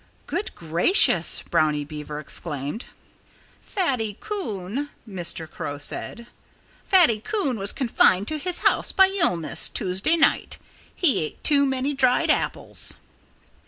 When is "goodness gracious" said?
0.25-1.43